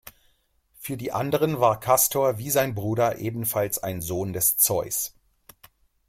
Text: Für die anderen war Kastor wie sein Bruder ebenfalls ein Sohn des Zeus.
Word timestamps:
Für 0.79 0.97
die 0.97 1.11
anderen 1.11 1.59
war 1.59 1.79
Kastor 1.79 2.39
wie 2.39 2.49
sein 2.49 2.73
Bruder 2.73 3.19
ebenfalls 3.19 3.77
ein 3.77 4.01
Sohn 4.01 4.33
des 4.33 4.57
Zeus. 4.57 5.13